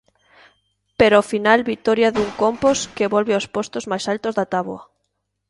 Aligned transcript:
Pero 0.99 1.13
ao 1.17 1.27
final 1.33 1.59
vitoria 1.71 2.13
dun 2.15 2.29
Compos 2.41 2.79
que 2.95 3.11
volve 3.15 3.33
aos 3.35 3.47
postos 3.55 3.83
máis 3.91 4.05
altos 4.13 4.33
da 4.39 4.45
táboa. 4.53 4.81